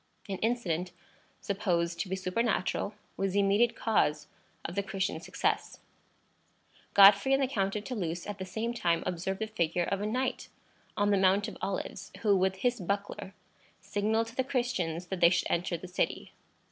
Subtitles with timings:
[0.27, 0.93] An incident,
[1.41, 4.25] supposed to be supernatural, was the immediate cause
[4.65, 5.79] of the Christians' success.
[6.95, 10.07] Godfrey and the Count of Toulouse at the same time observed the figure of a
[10.07, 10.49] knight
[10.97, 13.35] on the Mount of Olives, who with his buckler
[13.79, 16.31] signalled to the Christians that they should enter the city.